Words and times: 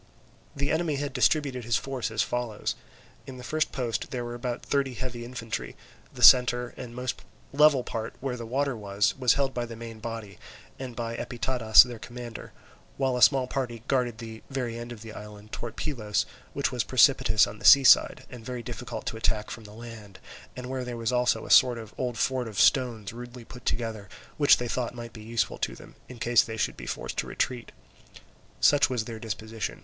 The 0.55 0.71
enemy 0.71 0.95
had 0.95 1.13
distributed 1.13 1.63
his 1.63 1.77
force 1.77 2.09
as 2.09 2.23
follows: 2.23 2.73
In 3.27 3.37
this 3.37 3.45
first 3.45 3.71
post 3.71 4.09
there 4.09 4.25
were 4.25 4.33
about 4.33 4.63
thirty 4.65 4.95
heavy 4.95 5.23
infantry; 5.23 5.75
the 6.11 6.23
centre 6.23 6.73
and 6.75 6.95
most 6.95 7.21
level 7.53 7.83
part, 7.83 8.15
where 8.19 8.35
the 8.35 8.47
water 8.47 8.75
was, 8.75 9.13
was 9.19 9.35
held 9.35 9.53
by 9.53 9.67
the 9.67 9.75
main 9.75 9.99
body, 9.99 10.39
and 10.79 10.95
by 10.95 11.15
Epitadas 11.15 11.83
their 11.83 11.99
commander; 11.99 12.51
while 12.97 13.15
a 13.15 13.21
small 13.21 13.45
party 13.45 13.83
guarded 13.87 14.17
the 14.17 14.41
very 14.49 14.75
end 14.75 14.91
of 14.91 15.03
the 15.03 15.13
island, 15.13 15.51
towards 15.51 15.75
Pylos, 15.75 16.25
which 16.53 16.71
was 16.71 16.83
precipitous 16.83 17.45
on 17.45 17.59
the 17.59 17.63
sea 17.63 17.83
side 17.83 18.25
and 18.31 18.43
very 18.43 18.63
difficult 18.63 19.05
to 19.05 19.17
attack 19.17 19.51
from 19.51 19.65
the 19.65 19.71
land, 19.73 20.17
and 20.55 20.65
where 20.67 20.83
there 20.83 20.97
was 20.97 21.11
also 21.11 21.45
a 21.45 21.51
sort 21.51 21.77
of 21.77 21.93
old 21.99 22.17
fort 22.17 22.47
of 22.47 22.59
stones 22.59 23.13
rudely 23.13 23.45
put 23.45 23.67
together, 23.67 24.09
which 24.37 24.57
they 24.57 24.67
thought 24.67 24.95
might 24.95 25.13
be 25.13 25.21
useful 25.21 25.59
to 25.59 25.75
them, 25.75 25.93
in 26.09 26.17
case 26.17 26.41
they 26.41 26.57
should 26.57 26.75
be 26.75 26.87
forced 26.87 27.17
to 27.19 27.27
retreat. 27.27 27.71
Such 28.59 28.89
was 28.89 29.05
their 29.05 29.19
disposition. 29.19 29.79